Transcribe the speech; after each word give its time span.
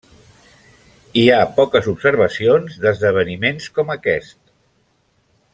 Hi 1.19 1.25
ha 1.33 1.41
poques 1.59 1.91
observacions 1.93 2.81
d'esdeveniments 2.87 3.71
com 3.77 3.97
aquest. 4.01 4.37